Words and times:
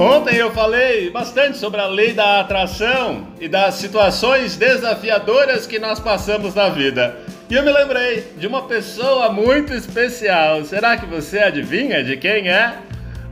Ontem 0.00 0.36
eu 0.36 0.52
falei 0.52 1.10
bastante 1.10 1.58
sobre 1.58 1.80
a 1.80 1.88
lei 1.88 2.12
da 2.12 2.38
atração 2.38 3.26
e 3.40 3.48
das 3.48 3.74
situações 3.74 4.56
desafiadoras 4.56 5.66
que 5.66 5.80
nós 5.80 5.98
passamos 5.98 6.54
na 6.54 6.68
vida. 6.68 7.16
E 7.50 7.54
eu 7.54 7.64
me 7.64 7.72
lembrei 7.72 8.32
de 8.36 8.46
uma 8.46 8.62
pessoa 8.62 9.32
muito 9.32 9.74
especial. 9.74 10.64
Será 10.64 10.96
que 10.96 11.04
você 11.04 11.40
adivinha 11.40 12.04
de 12.04 12.16
quem 12.16 12.48
é? 12.48 12.74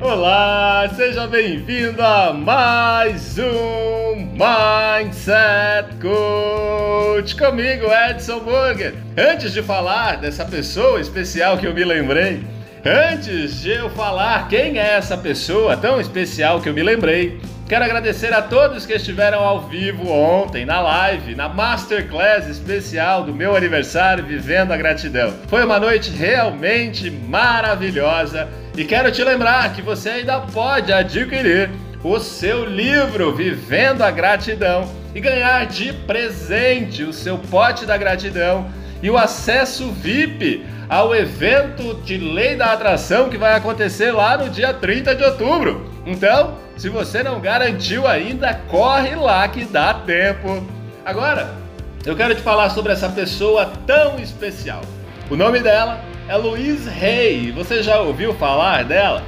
Olá, 0.00 0.90
seja 0.96 1.28
bem-vindo 1.28 2.02
a 2.02 2.32
mais 2.32 3.38
um 3.38 4.16
Mindset 4.32 5.94
Coach 6.02 7.36
comigo, 7.36 7.86
Edson 8.10 8.40
Burger. 8.40 8.92
Antes 9.16 9.52
de 9.52 9.62
falar 9.62 10.16
dessa 10.16 10.44
pessoa 10.44 11.00
especial 11.00 11.58
que 11.58 11.66
eu 11.66 11.72
me 11.72 11.84
lembrei, 11.84 12.55
Antes 12.88 13.62
de 13.62 13.70
eu 13.70 13.90
falar 13.90 14.46
quem 14.46 14.78
é 14.78 14.92
essa 14.92 15.18
pessoa 15.18 15.76
tão 15.76 16.00
especial 16.00 16.60
que 16.60 16.68
eu 16.68 16.72
me 16.72 16.84
lembrei, 16.84 17.40
quero 17.68 17.84
agradecer 17.84 18.32
a 18.32 18.40
todos 18.40 18.86
que 18.86 18.92
estiveram 18.92 19.40
ao 19.40 19.62
vivo 19.62 20.08
ontem 20.08 20.64
na 20.64 20.80
live, 20.80 21.34
na 21.34 21.48
masterclass 21.48 22.46
especial 22.46 23.24
do 23.24 23.34
meu 23.34 23.56
aniversário 23.56 24.24
Vivendo 24.24 24.70
a 24.70 24.76
Gratidão. 24.76 25.34
Foi 25.48 25.64
uma 25.64 25.80
noite 25.80 26.12
realmente 26.12 27.10
maravilhosa 27.10 28.48
e 28.76 28.84
quero 28.84 29.10
te 29.10 29.24
lembrar 29.24 29.74
que 29.74 29.82
você 29.82 30.10
ainda 30.10 30.38
pode 30.38 30.92
adquirir 30.92 31.68
o 32.04 32.20
seu 32.20 32.64
livro 32.64 33.34
Vivendo 33.34 34.02
a 34.02 34.12
Gratidão 34.12 34.88
e 35.12 35.18
ganhar 35.18 35.66
de 35.66 35.92
presente 35.92 37.02
o 37.02 37.12
seu 37.12 37.36
pote 37.36 37.84
da 37.84 37.96
gratidão 37.96 38.70
e 39.02 39.10
o 39.10 39.18
acesso 39.18 39.90
VIP 39.90 40.64
ao 40.88 41.14
evento 41.14 41.94
de 42.04 42.16
Lei 42.16 42.56
da 42.56 42.72
Atração 42.72 43.28
que 43.28 43.38
vai 43.38 43.54
acontecer 43.54 44.12
lá 44.12 44.36
no 44.36 44.48
dia 44.48 44.72
30 44.72 45.14
de 45.14 45.24
outubro. 45.24 45.90
Então, 46.04 46.54
se 46.76 46.88
você 46.88 47.22
não 47.22 47.40
garantiu 47.40 48.06
ainda, 48.06 48.54
corre 48.68 49.14
lá 49.14 49.46
que 49.48 49.64
dá 49.64 49.94
tempo. 49.94 50.64
Agora, 51.04 51.54
eu 52.04 52.14
quero 52.14 52.34
te 52.34 52.42
falar 52.42 52.70
sobre 52.70 52.92
essa 52.92 53.08
pessoa 53.08 53.72
tão 53.86 54.18
especial. 54.18 54.82
O 55.28 55.36
nome 55.36 55.60
dela 55.60 56.00
é 56.28 56.36
Louise 56.36 56.88
Hay. 56.88 57.50
Você 57.52 57.82
já 57.82 58.00
ouviu 58.00 58.34
falar 58.34 58.84
dela? 58.84 59.22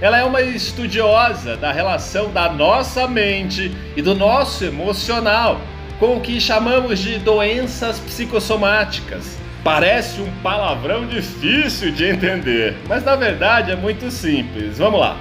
Ela 0.00 0.18
é 0.18 0.24
uma 0.24 0.42
estudiosa 0.42 1.56
da 1.56 1.72
relação 1.72 2.30
da 2.30 2.52
nossa 2.52 3.06
mente 3.06 3.74
e 3.96 4.02
do 4.02 4.14
nosso 4.14 4.64
emocional 4.64 5.60
com 5.98 6.16
o 6.16 6.20
que 6.20 6.40
chamamos 6.40 6.98
de 6.98 7.18
doenças 7.18 7.98
psicossomáticas. 8.00 9.38
Parece 9.66 10.20
um 10.20 10.30
palavrão 10.44 11.08
difícil 11.08 11.90
de 11.90 12.04
entender, 12.04 12.76
mas 12.88 13.02
na 13.02 13.16
verdade 13.16 13.72
é 13.72 13.74
muito 13.74 14.12
simples. 14.12 14.78
Vamos 14.78 15.00
lá. 15.00 15.16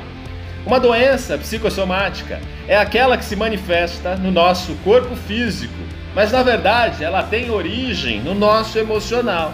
Uma 0.63 0.79
doença 0.79 1.35
psicossomática 1.35 2.39
é 2.67 2.77
aquela 2.77 3.17
que 3.17 3.25
se 3.25 3.35
manifesta 3.35 4.15
no 4.15 4.29
nosso 4.29 4.75
corpo 4.83 5.15
físico, 5.15 5.73
mas 6.13 6.31
na 6.31 6.43
verdade 6.43 7.03
ela 7.03 7.23
tem 7.23 7.49
origem 7.49 8.21
no 8.21 8.35
nosso 8.35 8.77
emocional. 8.77 9.51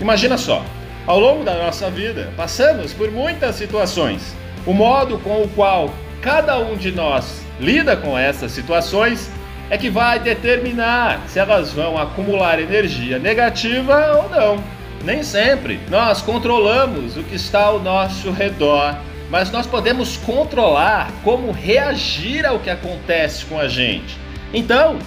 Imagina 0.00 0.36
só, 0.36 0.64
ao 1.06 1.20
longo 1.20 1.44
da 1.44 1.54
nossa 1.54 1.88
vida 1.88 2.32
passamos 2.36 2.92
por 2.92 3.12
muitas 3.12 3.54
situações. 3.54 4.34
O 4.66 4.72
modo 4.72 5.18
com 5.18 5.40
o 5.40 5.48
qual 5.50 5.94
cada 6.20 6.58
um 6.58 6.74
de 6.74 6.90
nós 6.90 7.44
lida 7.60 7.96
com 7.96 8.18
essas 8.18 8.50
situações 8.50 9.30
é 9.70 9.78
que 9.78 9.88
vai 9.88 10.18
determinar 10.18 11.22
se 11.28 11.38
elas 11.38 11.72
vão 11.72 11.98
acumular 11.98 12.60
energia 12.60 13.18
negativa 13.18 14.22
ou 14.22 14.28
não. 14.28 14.64
Nem 15.04 15.22
sempre 15.22 15.80
nós 15.90 16.22
controlamos 16.22 17.16
o 17.16 17.22
que 17.22 17.34
está 17.34 17.64
ao 17.64 17.80
nosso 17.80 18.30
redor, 18.30 18.96
mas 19.30 19.50
nós 19.50 19.66
podemos 19.66 20.16
controlar 20.18 21.10
como 21.24 21.50
reagir 21.50 22.46
ao 22.46 22.58
que 22.58 22.70
acontece 22.70 23.44
com 23.46 23.58
a 23.58 23.66
gente. 23.66 24.16
Então, 24.54 24.98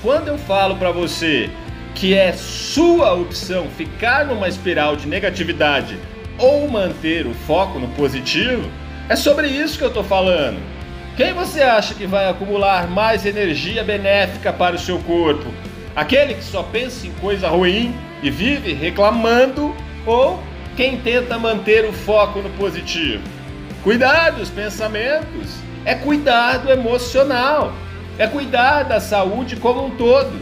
quando 0.00 0.28
eu 0.28 0.38
falo 0.38 0.76
para 0.76 0.90
você 0.90 1.50
que 1.94 2.14
é 2.14 2.32
sua 2.32 3.12
opção 3.12 3.68
ficar 3.76 4.24
numa 4.24 4.48
espiral 4.48 4.96
de 4.96 5.06
negatividade 5.06 5.98
ou 6.38 6.66
manter 6.68 7.26
o 7.26 7.34
foco 7.34 7.78
no 7.78 7.88
positivo, 7.88 8.70
é 9.08 9.16
sobre 9.16 9.48
isso 9.48 9.76
que 9.76 9.84
eu 9.84 9.88
estou 9.88 10.04
falando. 10.04 10.71
Quem 11.14 11.34
você 11.34 11.60
acha 11.60 11.92
que 11.92 12.06
vai 12.06 12.26
acumular 12.26 12.88
mais 12.88 13.26
energia 13.26 13.84
benéfica 13.84 14.50
para 14.50 14.76
o 14.76 14.78
seu 14.78 14.98
corpo? 15.00 15.52
Aquele 15.94 16.32
que 16.32 16.42
só 16.42 16.62
pensa 16.62 17.06
em 17.06 17.12
coisa 17.20 17.48
ruim 17.48 17.94
e 18.22 18.30
vive 18.30 18.72
reclamando 18.72 19.76
ou 20.06 20.42
quem 20.74 20.98
tenta 21.02 21.38
manter 21.38 21.84
o 21.84 21.92
foco 21.92 22.40
no 22.40 22.48
positivo? 22.50 23.22
Cuidar 23.84 24.30
dos 24.30 24.48
pensamentos 24.48 25.54
é 25.84 25.94
cuidar 25.94 26.60
do 26.60 26.70
emocional, 26.70 27.74
é 28.18 28.26
cuidar 28.26 28.84
da 28.84 28.98
saúde 28.98 29.56
como 29.56 29.84
um 29.84 29.90
todo. 29.90 30.40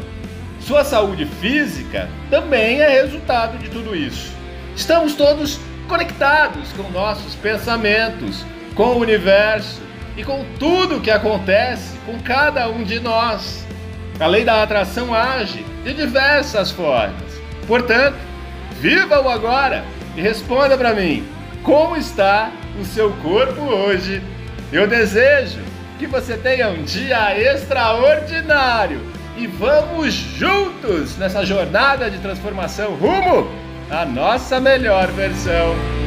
Sua 0.61 0.85
saúde 0.85 1.27
física 1.27 2.09
também 2.31 2.81
é 2.81 2.89
resultado 2.89 3.59
de 3.59 3.69
tudo 3.71 3.97
isso. 3.97 4.33
Estamos 4.77 5.15
todos 5.15 5.59
conectados 5.89 6.73
com 6.75 6.89
nossos 6.93 7.35
pensamentos, 7.35 8.45
com 8.77 8.85
o 8.85 9.01
universo, 9.01 9.90
e 10.17 10.25
com 10.25 10.45
tudo 10.59 11.01
que 11.01 11.11
acontece 11.11 11.97
com 12.05 12.19
cada 12.21 12.69
um 12.69 12.83
de 12.83 13.01
nós. 13.01 13.67
A 14.19 14.27
lei 14.27 14.45
da 14.45 14.63
atração 14.63 15.15
age 15.15 15.65
de 15.83 15.95
diversas 15.95 16.71
formas. 16.71 17.41
Portanto, 17.67 18.17
viva 18.81 19.21
o 19.21 19.29
agora 19.29 19.85
e 20.17 20.21
responda 20.21 20.77
para 20.77 20.93
mim: 20.93 21.27
como 21.63 21.97
está 21.97 22.51
o 22.81 22.85
seu 22.85 23.13
corpo 23.23 23.63
hoje? 23.63 24.23
Eu 24.73 24.87
desejo 24.87 25.61
que 25.99 26.07
você 26.07 26.37
tenha 26.37 26.69
um 26.69 26.83
dia 26.83 27.39
extraordinário 27.39 29.01
e 29.37 29.47
vamos 29.47 30.15
juntos 30.15 31.17
nessa 31.17 31.45
jornada 31.45 32.11
de 32.11 32.19
transformação 32.19 32.95
rumo 32.95 33.51
à 33.91 34.05
nossa 34.05 34.61
melhor 34.61 35.09
versão. 35.09 36.00